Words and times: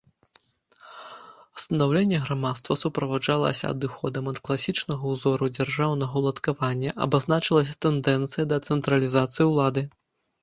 Станаўленне 1.63 2.21
грамадства 2.23 2.77
суправаджалася 2.83 3.65
адыходам 3.73 4.31
ад 4.31 4.39
класічнага 4.49 5.03
ўзору 5.13 5.49
дзяржаўнага 5.57 6.13
ўладкавання, 6.23 6.95
абазначылася 7.09 7.75
тэндэнцыя 7.87 8.47
да 8.55 8.59
дэцэнтралізацыі 8.63 9.47
ўлады. 9.51 9.85